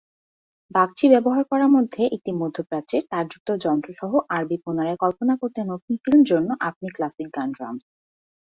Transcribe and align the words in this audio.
বাগচী 0.71 1.05
ব্যবহার 1.09 1.43
করা 1.43 1.67
মধ্যে, 1.67 2.01
একটি 2.15 2.31
মধ্যপ্রাচ্যের, 2.33 3.03
তারযুক্ত 3.09 3.49
যন্ত্র 3.65 3.89
সহ 3.93 4.11
আরবি 4.29 4.57
পুনরায় 4.63 5.01
কল্পনা 5.03 5.33
করতে 5.37 5.59
নতুন 5.63 5.93
ফিল্ম 6.03 6.21
জন্য 6.31 6.49
আপনি 6.69 6.87
ক্লাসিক 6.95 7.27
গান 7.35 7.49
ড্রামস। 7.51 7.83